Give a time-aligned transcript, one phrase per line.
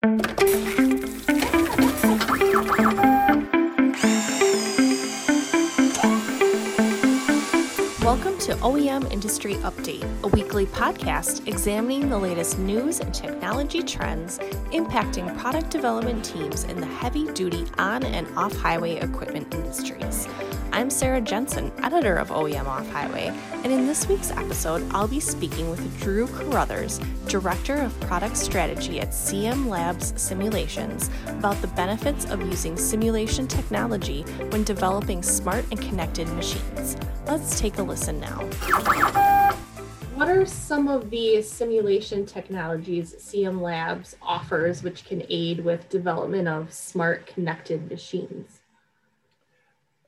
[0.00, 0.20] Welcome
[8.38, 14.38] to OEM Industry Update, a weekly podcast examining the latest news and technology trends
[14.70, 20.28] impacting product development teams in the heavy duty on and off highway equipment industries.
[20.70, 23.32] I'm Sarah Jensen, editor of OEM Off Highway,
[23.64, 29.00] and in this week's episode, I'll be speaking with Drew Carruthers, Director of Product Strategy
[29.00, 35.80] at CM Labs Simulations, about the benefits of using simulation technology when developing smart and
[35.80, 36.96] connected machines.
[37.26, 38.38] Let's take a listen now.
[40.14, 46.46] What are some of the simulation technologies CM Labs offers which can aid with development
[46.46, 48.57] of smart connected machines?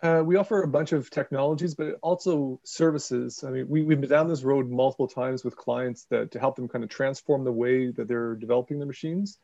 [0.03, 3.45] Uh, we offer a bunch of technologies, but also services.
[3.45, 6.57] I mean, we, we've been down this road multiple times with clients that to help
[6.57, 9.39] them kind of transform the way that they're developing the machines.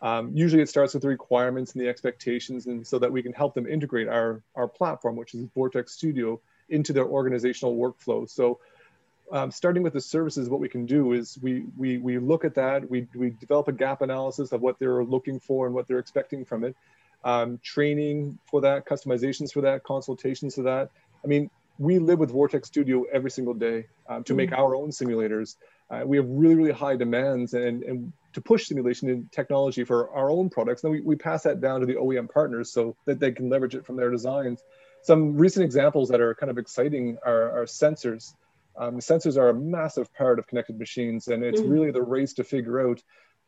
[0.00, 3.32] Um, usually it starts with the requirements and the expectations, and so that we can
[3.32, 8.28] help them integrate our, our platform, which is Vortex Studio, into their organizational workflow.
[8.28, 8.58] So
[9.30, 12.56] um, starting with the services, what we can do is we, we, we look at
[12.56, 16.00] that, we, we develop a gap analysis of what they're looking for and what they're
[16.00, 16.76] expecting from it
[17.24, 20.90] um, training for that, customizations for that, consultations for that.
[21.24, 24.60] I mean, we live with Vortex Studio every single day um, to make mm-hmm.
[24.60, 25.56] our own simulators.
[25.90, 30.10] Uh, we have really, really high demands and, and to push simulation and technology for
[30.10, 30.82] our own products.
[30.82, 33.74] Then we, we pass that down to the OEM partners so that they can leverage
[33.74, 34.62] it from their designs.
[35.02, 38.34] Some recent examples that are kind of exciting are, are sensors.
[38.76, 41.70] Um, sensors are a massive part of connected machines, and it's mm-hmm.
[41.70, 43.02] really the race to figure out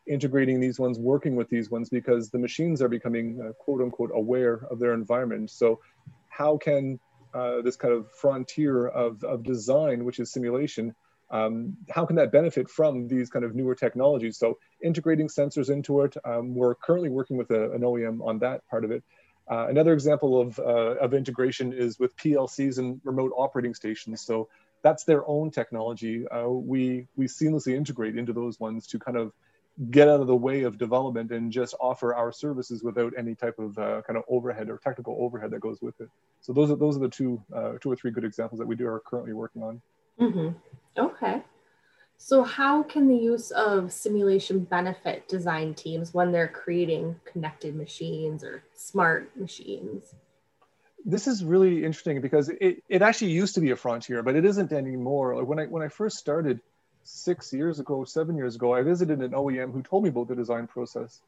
[0.06, 4.10] integrating these ones, working with these ones, because the machines are becoming uh, quote unquote
[4.14, 5.50] aware of their environment.
[5.50, 5.80] So,
[6.28, 6.98] how can
[7.32, 10.94] uh, this kind of frontier of, of design, which is simulation,
[11.30, 14.38] um, how can that benefit from these kind of newer technologies?
[14.38, 18.66] So, integrating sensors into it, um, we're currently working with a, an OEM on that
[18.68, 19.02] part of it.
[19.50, 24.20] Uh, another example of, uh, of integration is with PLCs and remote operating stations.
[24.20, 24.48] So,
[24.82, 26.26] that's their own technology.
[26.28, 29.32] Uh, we, we seamlessly integrate into those ones to kind of
[29.90, 33.58] get out of the way of development and just offer our services without any type
[33.58, 36.08] of uh, kind of overhead or technical overhead that goes with it.
[36.40, 38.76] So those are those are the two uh, two or three good examples that we
[38.76, 39.82] do are currently working on.
[40.20, 40.50] Mm-hmm.
[40.96, 41.42] Okay.
[42.16, 48.44] So how can the use of simulation benefit design teams when they're creating connected machines
[48.44, 50.14] or smart machines?
[51.04, 54.44] This is really interesting because it, it actually used to be a frontier, but it
[54.44, 55.36] isn't anymore.
[55.36, 56.60] Like when I when I first started,
[57.04, 60.34] six years ago, seven years ago, I visited an OEM who told me about the
[60.34, 61.20] design process.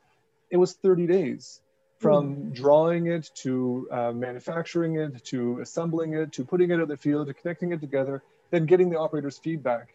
[0.51, 1.61] It was 30 days
[1.99, 2.55] from mm.
[2.55, 7.29] drawing it to uh, manufacturing it to assembling it to putting it in the field
[7.29, 9.95] to connecting it together, then getting the operator's feedback.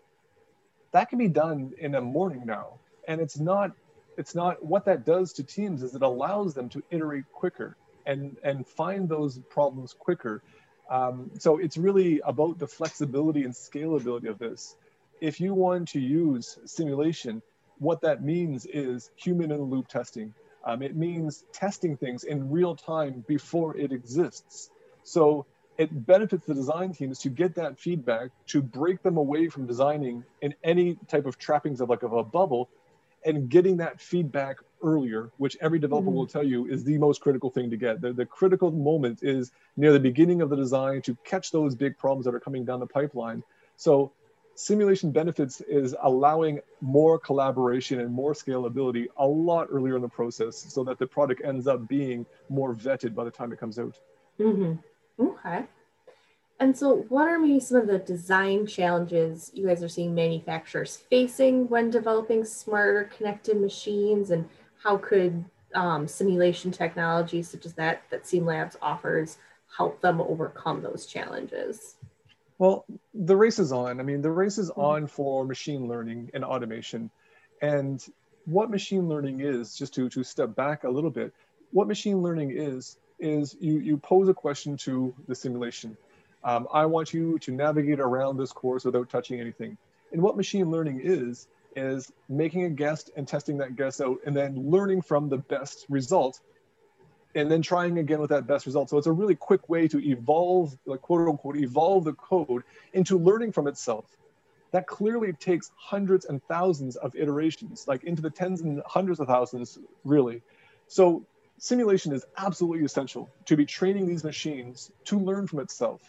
[0.91, 2.79] That can be done in a morning now.
[3.07, 3.71] And it's not,
[4.17, 7.75] it's not what that does to teams is it allows them to iterate quicker
[8.05, 10.41] and, and find those problems quicker.
[10.89, 14.75] Um, so it's really about the flexibility and scalability of this
[15.21, 17.41] if you want to use simulation,
[17.77, 20.33] what that means is human in the loop testing.
[20.65, 24.69] Um, it means testing things in real time before it exists.
[25.03, 25.45] So
[25.77, 30.23] it benefits the design teams to get that feedback, to break them away from designing
[30.41, 32.69] in any type of trappings of like of a bubble,
[33.25, 36.17] and getting that feedback earlier, which every developer mm-hmm.
[36.17, 38.01] will tell you is the most critical thing to get.
[38.01, 41.97] The, the critical moment is near the beginning of the design to catch those big
[41.97, 43.43] problems that are coming down the pipeline.
[43.77, 44.11] So
[44.61, 50.55] simulation benefits is allowing more collaboration and more scalability a lot earlier in the process
[50.55, 53.99] so that the product ends up being more vetted by the time it comes out.
[54.39, 55.25] Mm-hmm.
[55.25, 55.65] Okay.
[56.59, 60.95] And so, what are maybe some of the design challenges you guys are seeing manufacturers
[60.95, 64.29] facing when developing smarter connected machines?
[64.29, 64.47] And
[64.83, 69.39] how could um, simulation technology such as that that CM Labs offers
[69.75, 71.95] help them overcome those challenges?
[72.61, 72.85] Well,
[73.15, 73.99] the race is on.
[73.99, 74.81] I mean, the race is mm-hmm.
[74.81, 77.09] on for machine learning and automation.
[77.59, 78.05] And
[78.45, 81.33] what machine learning is, just to, to step back a little bit,
[81.71, 85.97] what machine learning is, is you, you pose a question to the simulation.
[86.43, 89.75] Um, I want you to navigate around this course without touching anything.
[90.11, 94.37] And what machine learning is, is making a guess and testing that guess out and
[94.37, 96.39] then learning from the best result
[97.35, 98.89] and then trying again with that best result.
[98.89, 102.63] So it's a really quick way to evolve, like quote unquote, evolve the code
[102.93, 104.05] into learning from itself.
[104.71, 109.27] That clearly takes hundreds and thousands of iterations, like into the tens and hundreds of
[109.27, 110.41] thousands, really.
[110.87, 111.25] So
[111.57, 116.01] simulation is absolutely essential to be training these machines to learn from itself.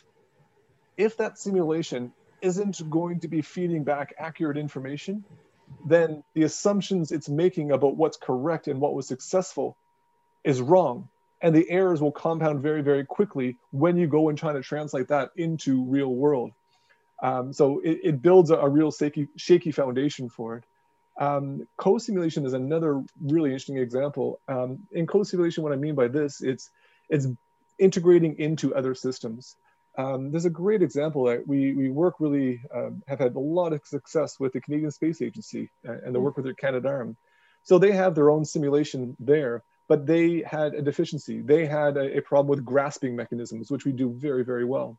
[0.96, 5.24] If that simulation isn't going to be feeding back accurate information,
[5.86, 9.76] then the assumptions it's making about what's correct and what was successful
[10.44, 11.08] is wrong.
[11.42, 15.08] And the errors will compound very, very quickly when you go and try to translate
[15.08, 16.52] that into real world.
[17.22, 20.64] Um, so it, it, builds a, a real shaky, shaky foundation for it.
[21.18, 24.40] Um, co-simulation is another really interesting example.
[24.48, 26.70] Um, in co-simulation, what I mean by this, it's
[27.10, 27.26] it's
[27.78, 29.56] integrating into other systems.
[29.98, 33.72] Um, there's a great example that we, we work really, um, have had a lot
[33.72, 37.14] of success with the Canadian Space Agency and the work with their Canadarm.
[37.64, 39.62] So they have their own simulation there,
[39.92, 41.42] but they had a deficiency.
[41.42, 44.90] They had a, a problem with grasping mechanisms, which we do very, very well.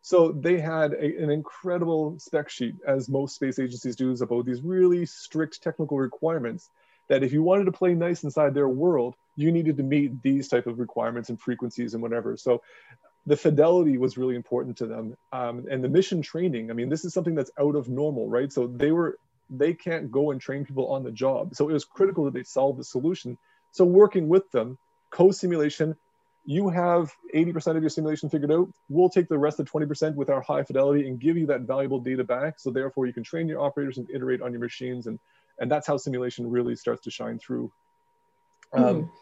[0.00, 4.62] So they had a, an incredible spec sheet, as most space agencies do, about these
[4.62, 6.70] really strict technical requirements
[7.08, 10.46] that if you wanted to play nice inside their world, you needed to meet these
[10.46, 12.36] type of requirements and frequencies and whatever.
[12.36, 12.62] So
[13.26, 15.16] the fidelity was really important to them.
[15.32, 18.52] Um, and the mission training, I mean, this is something that's out of normal, right?
[18.52, 19.18] So they were,
[19.50, 21.56] they can't go and train people on the job.
[21.56, 23.36] So it was critical that they solve the solution.
[23.70, 24.78] So working with them,
[25.10, 25.96] co-simulation,
[26.44, 28.68] you have 80% of your simulation figured out.
[28.88, 32.00] We'll take the rest of 20% with our high fidelity and give you that valuable
[32.00, 32.58] data back.
[32.58, 35.06] So therefore you can train your operators and iterate on your machines.
[35.06, 35.18] And,
[35.58, 37.70] and that's how simulation really starts to shine through.
[38.74, 38.84] Mm.
[38.84, 39.12] Um,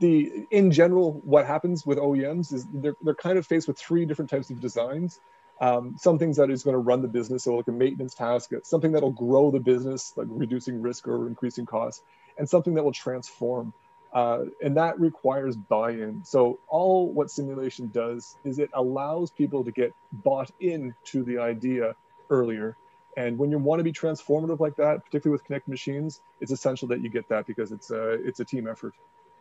[0.00, 4.04] the in general, what happens with OEMs is they're, they're kind of faced with three
[4.04, 5.18] different types of designs.
[5.60, 8.50] Um, some things that is going to run the business, so like a maintenance task,
[8.62, 12.02] something that'll grow the business, like reducing risk or increasing costs,
[12.38, 13.72] and something that will transform.
[14.12, 16.24] Uh, and that requires buy-in.
[16.24, 21.94] So all what simulation does is it allows people to get bought into the idea
[22.30, 22.76] earlier.
[23.18, 26.88] And when you want to be transformative like that, particularly with connected machines, it's essential
[26.88, 28.94] that you get that because it's a, it's a team effort.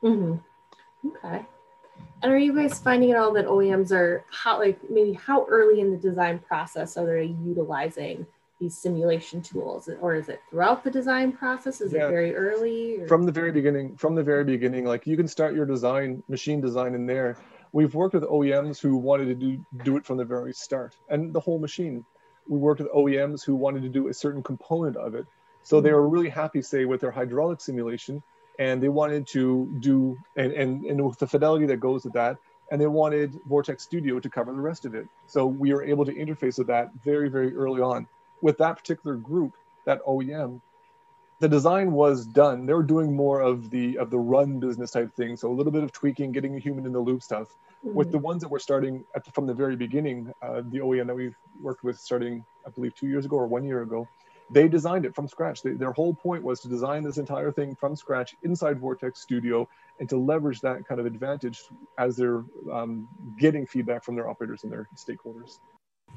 [0.04, 0.38] Mm-hmm.
[1.08, 1.46] Okay.
[2.22, 5.80] And are you guys finding at all that OEMs are how like maybe how early
[5.80, 8.26] in the design process are they utilizing
[8.60, 11.82] these simulation tools, or is it throughout the design process?
[11.82, 12.06] Is yeah.
[12.06, 13.02] it very early?
[13.02, 13.08] Or?
[13.08, 13.96] From the very beginning.
[13.98, 17.38] From the very beginning, like you can start your design, machine design in there.
[17.72, 21.34] We've worked with OEMs who wanted to do do it from the very start and
[21.34, 22.06] the whole machine.
[22.48, 25.26] We worked with OEMs who wanted to do a certain component of it.
[25.64, 25.86] So mm-hmm.
[25.86, 28.24] they were really happy, say, with their hydraulic simulation
[28.60, 32.38] and they wanted to do and, and, and with the fidelity that goes with that
[32.72, 36.06] and they wanted vortex studio to cover the rest of it so we were able
[36.06, 38.08] to interface with that very very early on
[38.42, 39.54] with that particular group
[39.86, 40.62] that oem
[41.40, 45.14] the design was done they were doing more of the of the run business type
[45.16, 47.48] thing so a little bit of tweaking getting a human in the loop stuff
[47.86, 47.94] mm-hmm.
[47.94, 51.16] with the ones that were starting the, from the very beginning uh, the oem that
[51.16, 54.08] we've worked with starting i believe two years ago or one year ago
[54.50, 55.62] they designed it from scratch.
[55.62, 59.68] They, their whole point was to design this entire thing from scratch inside Vortex Studio
[60.00, 61.64] and to leverage that kind of advantage
[61.98, 63.08] as they're um,
[63.38, 65.60] getting feedback from their operators and their stakeholders.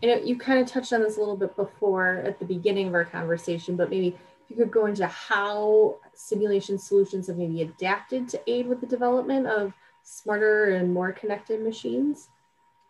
[0.03, 2.89] You know, you kind of touched on this a little bit before at the beginning
[2.89, 7.63] of our conversation, but maybe if you could go into how simulation solutions have maybe
[7.63, 12.29] adapted to aid with the development of smarter and more connected machines.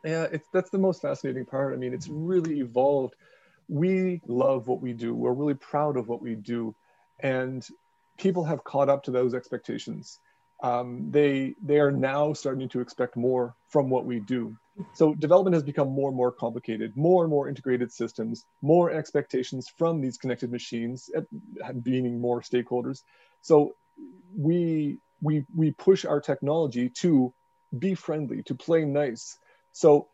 [0.04, 1.74] Yeah, it's that's the most fascinating part.
[1.74, 3.16] I mean, it's really evolved
[3.70, 5.14] we love what we do.
[5.14, 6.74] We're really proud of what we do.
[7.20, 7.66] And
[8.18, 10.18] people have caught up to those expectations.
[10.62, 14.56] Um, they, they are now starting to expect more from what we do.
[14.94, 19.68] So development has become more and more complicated, more and more integrated systems, more expectations
[19.76, 21.10] from these connected machines,
[21.82, 23.02] being more stakeholders.
[23.42, 23.74] So
[24.36, 27.32] we, we, we push our technology to
[27.76, 29.38] be friendly, to play nice.
[29.72, 30.08] So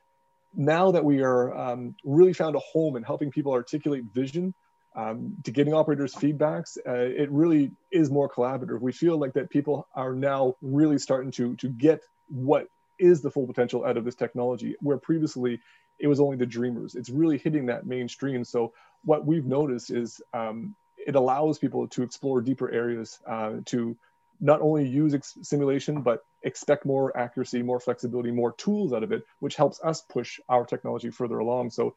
[0.54, 4.54] now that we are um, really found a home in helping people articulate vision
[4.96, 8.80] um, to getting operators feedbacks, uh, it really is more collaborative.
[8.80, 12.66] We feel like that people are now really starting to, to get what
[12.98, 15.60] is the full potential out of this technology, where previously
[15.98, 16.94] it was only the dreamers.
[16.94, 18.42] It's really hitting that mainstream.
[18.44, 18.72] So
[19.04, 20.74] what we've noticed is um,
[21.06, 23.96] it allows people to explore deeper areas, uh, to
[24.40, 29.24] not only use simulation, but expect more accuracy, more flexibility, more tools out of it,
[29.40, 31.70] which helps us push our technology further along.
[31.70, 31.94] So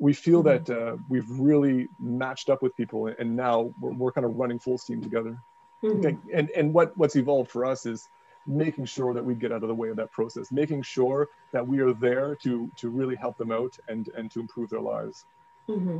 [0.00, 0.64] we feel mm-hmm.
[0.64, 4.58] that uh, we've really matched up with people and now we're, we're kind of running
[4.58, 5.38] full steam together.
[5.82, 6.18] Mm-hmm.
[6.34, 8.08] And, and what, what's evolved for us is
[8.46, 11.66] making sure that we get out of the way of that process, making sure that
[11.66, 15.24] we are there to, to really help them out and, and to improve their lives.
[15.68, 15.98] Mm-hmm.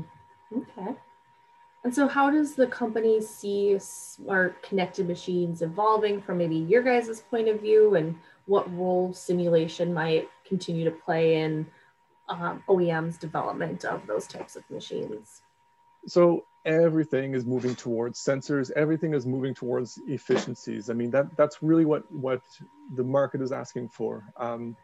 [0.58, 0.96] Okay.
[1.84, 7.20] And so, how does the company see smart connected machines evolving from maybe your guys'
[7.30, 11.64] point of view, and what role simulation might continue to play in
[12.28, 15.42] um, OEM's development of those types of machines?
[16.06, 20.90] So, everything is moving towards sensors, everything is moving towards efficiencies.
[20.90, 22.42] I mean, that, that's really what, what
[22.94, 24.24] the market is asking for.
[24.36, 24.76] Um,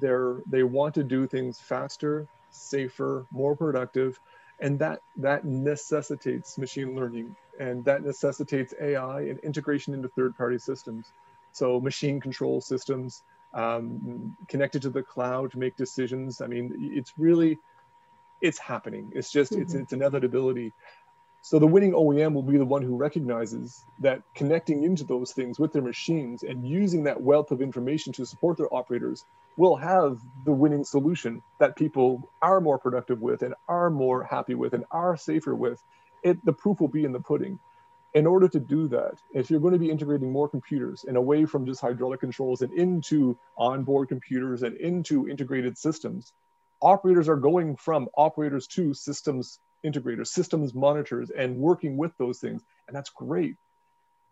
[0.00, 4.20] they're, they want to do things faster, safer, more productive
[4.60, 10.58] and that that necessitates machine learning and that necessitates ai and integration into third party
[10.58, 11.12] systems
[11.52, 17.12] so machine control systems um, connected to the cloud to make decisions i mean it's
[17.18, 17.58] really
[18.40, 19.62] it's happening it's just mm-hmm.
[19.62, 20.72] it's it's inevitability
[21.42, 25.58] so the winning OEM will be the one who recognizes that connecting into those things
[25.58, 29.24] with their machines and using that wealth of information to support their operators
[29.56, 34.54] will have the winning solution that people are more productive with and are more happy
[34.54, 35.82] with and are safer with.
[36.22, 37.58] It, the proof will be in the pudding.
[38.14, 41.44] In order to do that, if you're going to be integrating more computers and away
[41.44, 46.32] from just hydraulic controls and into onboard computers and into integrated systems,
[46.82, 52.62] operators are going from operators to systems integrators, systems monitors, and working with those things.
[52.86, 53.56] And that's great.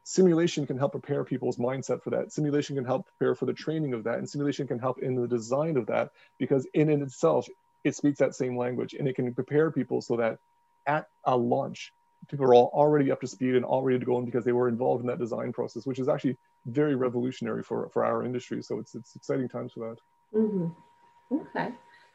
[0.04, 2.32] Simulation can help prepare people's mindset for that.
[2.32, 4.18] Simulation can help prepare for the training of that.
[4.18, 7.46] And simulation can help in the design of that because in and itself,
[7.84, 10.38] it speaks that same language and it can prepare people so that
[10.86, 11.92] at a launch,
[12.28, 14.52] people are all already up to speed and all ready to go in because they
[14.52, 18.62] were involved in that design process, which is actually very revolutionary for, for our industry.
[18.62, 20.38] So it's, it's exciting times for that.
[20.38, 21.36] Mm-hmm.
[21.36, 21.68] Okay.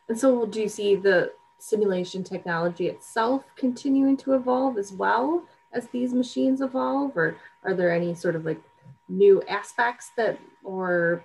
[0.10, 5.88] And so do you see the simulation technology itself continuing to evolve as well as
[5.88, 8.62] these machines evolve or are there any sort of like
[9.08, 11.24] new aspects that or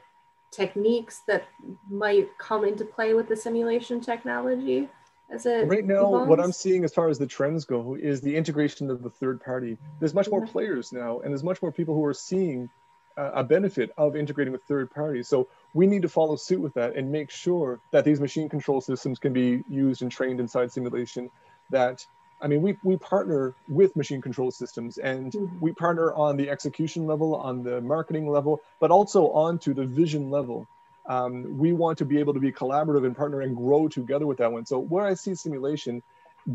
[0.52, 1.44] techniques that
[1.90, 4.88] might come into play with the simulation technology
[5.30, 6.28] as it right now evolves?
[6.28, 9.40] what i'm seeing as far as the trends go is the integration of the third
[9.40, 12.70] party there's much more players now and there's much more people who are seeing
[13.18, 15.28] a benefit of integrating with third parties.
[15.28, 18.80] So we need to follow suit with that and make sure that these machine control
[18.80, 21.30] systems can be used and trained inside simulation.
[21.70, 22.06] That
[22.40, 25.61] I mean, we, we partner with machine control systems and mm-hmm.
[25.61, 30.30] we partner on the execution level, on the marketing level, but also onto the vision
[30.30, 30.68] level.
[31.08, 34.38] Um, we want to be able to be collaborative and partner and grow together with
[34.38, 34.66] that one.
[34.66, 36.02] So where I see simulation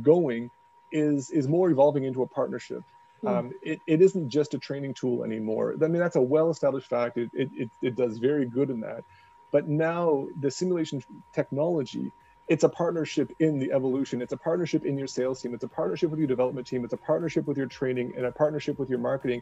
[0.01, 0.51] going
[0.91, 2.83] is is more evolving into a partnership.
[3.21, 3.27] Hmm.
[3.27, 5.75] Um, it, it isn't just a training tool anymore.
[5.81, 7.17] I mean, that's a well-established fact.
[7.17, 9.03] It, it, it, it does very good in that.
[9.51, 12.11] But now the simulation technology,
[12.47, 14.21] it's a partnership in the evolution.
[14.21, 15.53] It's a partnership in your sales team.
[15.53, 16.83] It's a partnership with your development team.
[16.83, 19.41] It's a partnership with your training and a partnership with your marketing.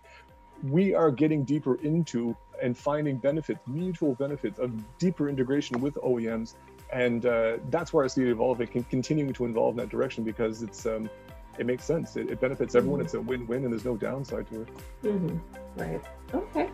[0.63, 6.55] We are getting deeper into and finding benefits, mutual benefits of deeper integration with OEMs.
[6.93, 10.23] And uh, that's where I see it evolving, can continuing to evolve in that direction
[10.23, 11.09] because it's um,
[11.57, 12.15] it makes sense.
[12.15, 12.99] It, it benefits everyone.
[12.99, 13.05] Mm-hmm.
[13.05, 14.69] It's a win-win, and there's no downside to it.
[15.03, 15.37] Mm-hmm.
[15.79, 16.01] Right.
[16.33, 16.69] Okay.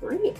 [0.00, 0.36] Great.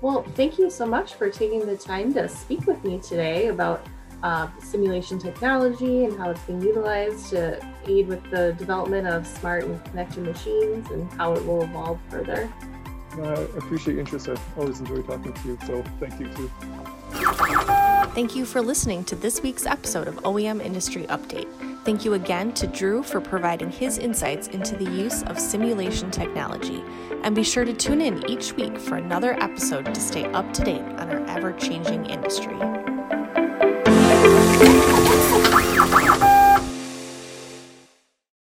[0.00, 3.84] Well, thank you so much for taking the time to speak with me today about
[4.22, 9.64] uh, simulation technology and how it's being utilized to aid with the development of smart
[9.64, 12.52] and connected machines and how it will evolve further.
[13.12, 14.28] I appreciate your interest.
[14.28, 16.50] I always enjoy talking to you, so thank you too.
[18.14, 21.48] Thank you for listening to this week's episode of OEM Industry Update.
[21.84, 26.82] Thank you again to Drew for providing his insights into the use of simulation technology.
[27.22, 30.64] And be sure to tune in each week for another episode to stay up to
[30.64, 32.56] date on our ever changing industry.